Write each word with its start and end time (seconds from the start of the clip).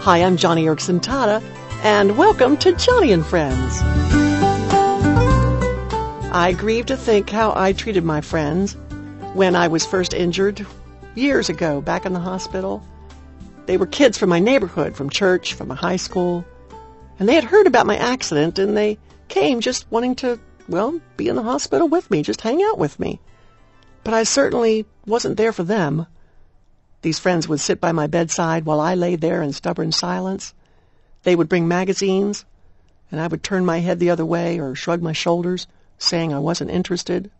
Hi, 0.00 0.22
I'm 0.22 0.36
Joni 0.36 0.62
Eareckson 0.62 1.00
Tada, 1.00 1.42
and 1.82 2.16
welcome 2.16 2.56
to 2.58 2.72
Joni 2.72 3.12
and 3.12 3.26
Friends. 3.26 3.82
I 6.32 6.54
grieve 6.56 6.86
to 6.86 6.96
think 6.96 7.28
how 7.28 7.52
I 7.54 7.72
treated 7.72 8.04
my 8.04 8.20
friends 8.20 8.74
when 9.34 9.56
I 9.56 9.66
was 9.66 9.84
first 9.84 10.14
injured 10.14 10.64
years 11.16 11.48
ago 11.48 11.80
back 11.80 12.06
in 12.06 12.12
the 12.12 12.20
hospital. 12.20 12.82
They 13.66 13.76
were 13.76 13.86
kids 13.86 14.16
from 14.16 14.30
my 14.30 14.38
neighborhood, 14.38 14.96
from 14.96 15.10
church, 15.10 15.54
from 15.54 15.70
a 15.72 15.74
high 15.74 15.96
school, 15.96 16.44
and 17.18 17.28
they 17.28 17.34
had 17.34 17.44
heard 17.44 17.66
about 17.66 17.86
my 17.86 17.96
accident 17.96 18.60
and 18.60 18.76
they 18.76 18.98
came 19.26 19.60
just 19.60 19.90
wanting 19.90 20.14
to, 20.16 20.38
well, 20.68 21.00
be 21.16 21.28
in 21.28 21.34
the 21.36 21.42
hospital 21.42 21.88
with 21.88 22.08
me, 22.08 22.22
just 22.22 22.40
hang 22.40 22.62
out 22.62 22.78
with 22.78 23.00
me. 23.00 23.20
But 24.04 24.14
I 24.14 24.22
certainly 24.22 24.86
wasn't 25.06 25.36
there 25.36 25.52
for 25.52 25.64
them. 25.64 26.06
These 27.02 27.18
friends 27.20 27.46
would 27.46 27.60
sit 27.60 27.80
by 27.80 27.92
my 27.92 28.06
bedside 28.08 28.64
while 28.64 28.80
I 28.80 28.94
lay 28.94 29.14
there 29.14 29.40
in 29.42 29.52
stubborn 29.52 29.92
silence. 29.92 30.52
They 31.22 31.36
would 31.36 31.48
bring 31.48 31.68
magazines, 31.68 32.44
and 33.10 33.20
I 33.20 33.28
would 33.28 33.42
turn 33.42 33.64
my 33.64 33.78
head 33.78 34.00
the 34.00 34.10
other 34.10 34.26
way 34.26 34.58
or 34.58 34.74
shrug 34.74 35.00
my 35.00 35.12
shoulders, 35.12 35.66
saying 35.98 36.32
I 36.32 36.40
wasn't 36.40 36.70
interested. 36.70 37.30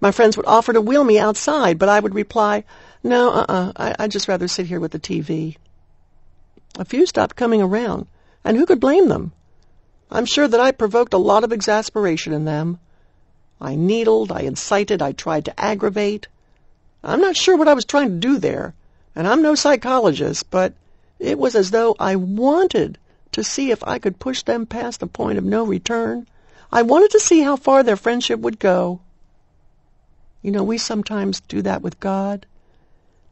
My 0.00 0.10
friends 0.10 0.36
would 0.36 0.46
offer 0.46 0.72
to 0.72 0.80
wheel 0.80 1.04
me 1.04 1.18
outside, 1.18 1.78
but 1.78 1.88
I 1.88 2.00
would 2.00 2.14
reply, 2.14 2.64
no, 3.02 3.30
uh-uh, 3.30 3.72
I- 3.76 3.96
I'd 3.98 4.10
just 4.10 4.28
rather 4.28 4.48
sit 4.48 4.66
here 4.66 4.80
with 4.80 4.92
the 4.92 4.98
TV. 4.98 5.56
A 6.78 6.84
few 6.84 7.06
stopped 7.06 7.36
coming 7.36 7.60
around, 7.60 8.06
and 8.44 8.56
who 8.56 8.66
could 8.66 8.80
blame 8.80 9.08
them? 9.08 9.32
I'm 10.10 10.26
sure 10.26 10.48
that 10.48 10.60
I 10.60 10.72
provoked 10.72 11.12
a 11.12 11.18
lot 11.18 11.44
of 11.44 11.52
exasperation 11.52 12.32
in 12.32 12.44
them. 12.44 12.78
I 13.60 13.74
needled, 13.74 14.32
I 14.32 14.40
incited, 14.40 15.02
I 15.02 15.12
tried 15.12 15.44
to 15.44 15.60
aggravate. 15.60 16.28
I'm 17.04 17.20
not 17.20 17.36
sure 17.36 17.56
what 17.56 17.68
I 17.68 17.74
was 17.74 17.84
trying 17.84 18.08
to 18.08 18.28
do 18.28 18.38
there, 18.38 18.74
and 19.18 19.26
I'm 19.26 19.42
no 19.42 19.56
psychologist, 19.56 20.48
but 20.48 20.74
it 21.18 21.40
was 21.40 21.56
as 21.56 21.72
though 21.72 21.96
I 21.98 22.14
wanted 22.14 22.98
to 23.32 23.42
see 23.42 23.72
if 23.72 23.82
I 23.82 23.98
could 23.98 24.20
push 24.20 24.44
them 24.44 24.64
past 24.64 25.00
the 25.00 25.08
point 25.08 25.38
of 25.38 25.44
no 25.44 25.66
return. 25.66 26.28
I 26.70 26.82
wanted 26.82 27.10
to 27.10 27.20
see 27.20 27.40
how 27.40 27.56
far 27.56 27.82
their 27.82 27.96
friendship 27.96 28.38
would 28.38 28.60
go. 28.60 29.00
You 30.40 30.52
know, 30.52 30.62
we 30.62 30.78
sometimes 30.78 31.40
do 31.40 31.62
that 31.62 31.82
with 31.82 31.98
God. 31.98 32.46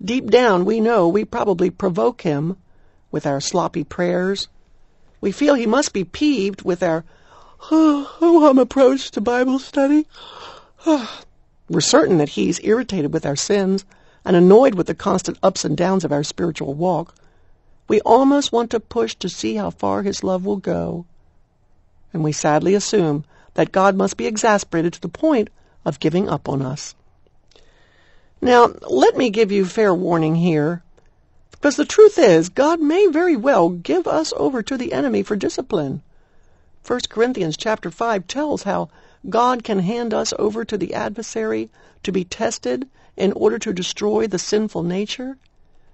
Deep 0.04 0.28
down, 0.28 0.64
we 0.64 0.80
know 0.80 1.06
we 1.06 1.24
probably 1.24 1.70
provoke 1.70 2.22
Him 2.22 2.56
with 3.12 3.24
our 3.24 3.40
sloppy 3.40 3.84
prayers. 3.84 4.48
We 5.20 5.30
feel 5.30 5.54
He 5.54 5.66
must 5.66 5.92
be 5.92 6.02
peeved 6.02 6.62
with 6.62 6.82
our 6.82 7.04
ho-hum 7.58 8.58
approach 8.58 9.12
to 9.12 9.20
Bible 9.20 9.60
study. 9.60 10.08
We're 10.84 11.80
certain 11.80 12.18
that 12.18 12.30
He's 12.30 12.58
irritated 12.64 13.12
with 13.12 13.24
our 13.24 13.36
sins 13.36 13.84
and 14.26 14.34
annoyed 14.34 14.74
with 14.74 14.88
the 14.88 14.94
constant 14.94 15.38
ups 15.40 15.64
and 15.64 15.76
downs 15.76 16.04
of 16.04 16.10
our 16.10 16.24
spiritual 16.24 16.74
walk. 16.74 17.14
We 17.86 18.00
almost 18.00 18.50
want 18.50 18.72
to 18.72 18.80
push 18.80 19.14
to 19.14 19.28
see 19.28 19.54
how 19.54 19.70
far 19.70 20.02
His 20.02 20.24
love 20.24 20.44
will 20.44 20.56
go. 20.56 21.06
And 22.12 22.24
we 22.24 22.32
sadly 22.32 22.74
assume 22.74 23.24
that 23.54 23.70
God 23.70 23.94
must 23.94 24.16
be 24.16 24.26
exasperated 24.26 24.92
to 24.94 25.00
the 25.00 25.08
point 25.08 25.48
of 25.84 26.00
giving 26.00 26.28
up 26.28 26.48
on 26.48 26.60
us. 26.60 26.96
Now, 28.40 28.74
let 28.90 29.16
me 29.16 29.30
give 29.30 29.52
you 29.52 29.64
fair 29.64 29.94
warning 29.94 30.34
here, 30.34 30.82
because 31.52 31.76
the 31.76 31.84
truth 31.84 32.18
is, 32.18 32.48
God 32.48 32.80
may 32.80 33.06
very 33.06 33.36
well 33.36 33.68
give 33.70 34.08
us 34.08 34.32
over 34.36 34.60
to 34.60 34.76
the 34.76 34.92
enemy 34.92 35.22
for 35.22 35.36
discipline. 35.36 36.02
1 36.86 37.00
Corinthians 37.08 37.56
chapter 37.56 37.90
5 37.90 38.28
tells 38.28 38.62
how 38.62 38.88
God 39.28 39.64
can 39.64 39.80
hand 39.80 40.14
us 40.14 40.32
over 40.38 40.64
to 40.64 40.78
the 40.78 40.94
adversary 40.94 41.68
to 42.04 42.12
be 42.12 42.22
tested 42.22 42.86
in 43.16 43.32
order 43.32 43.58
to 43.58 43.72
destroy 43.72 44.28
the 44.28 44.38
sinful 44.38 44.84
nature. 44.84 45.36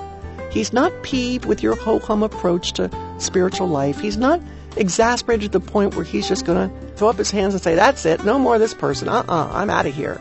He's 0.50 0.72
not 0.72 1.02
peeved 1.02 1.44
with 1.44 1.62
your 1.62 1.76
ho-hum 1.76 2.22
approach 2.22 2.72
to 2.72 2.88
spiritual 3.18 3.68
life. 3.68 4.00
He's 4.00 4.16
not 4.16 4.40
exasperated 4.76 5.52
to 5.52 5.58
the 5.58 5.64
point 5.64 5.96
where 5.96 6.04
he's 6.04 6.28
just 6.28 6.46
going 6.46 6.68
to 6.68 6.96
throw 6.96 7.08
up 7.08 7.16
his 7.16 7.30
hands 7.30 7.54
and 7.54 7.62
say, 7.62 7.74
that's 7.74 8.06
it, 8.06 8.24
no 8.24 8.38
more 8.38 8.54
of 8.54 8.60
this 8.60 8.74
person, 8.74 9.08
uh-uh, 9.08 9.50
I'm 9.52 9.70
out 9.70 9.86
of 9.86 9.94
here. 9.94 10.20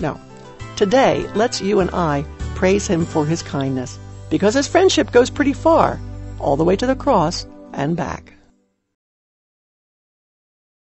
No. 0.00 0.20
Today, 0.76 1.28
let's 1.34 1.60
you 1.60 1.80
and 1.80 1.90
I 1.90 2.24
praise 2.54 2.86
him 2.86 3.04
for 3.04 3.26
his 3.26 3.42
kindness, 3.42 3.98
because 4.30 4.54
his 4.54 4.68
friendship 4.68 5.10
goes 5.10 5.30
pretty 5.30 5.52
far, 5.52 6.00
all 6.38 6.56
the 6.56 6.64
way 6.64 6.76
to 6.76 6.86
the 6.86 6.96
cross 6.96 7.46
and 7.72 7.96
back. 7.96 8.35